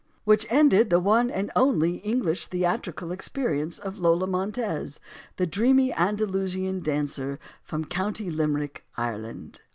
Which 0.23 0.47
ended 0.49 0.89
the 0.89 0.99
one 0.99 1.29
and 1.29 1.51
only 1.55 1.97
English 1.97 2.47
theatrical 2.47 3.11
experience 3.11 3.77
of 3.77 3.99
Lola 3.99 4.25
Montez, 4.25 4.99
the 5.37 5.45
dreamy 5.45 5.93
Andalusian 5.93 6.79
dancer 6.79 7.37
from 7.61 7.85
County 7.85 8.31
Limerick, 8.31 8.83
Ireland. 8.97 9.61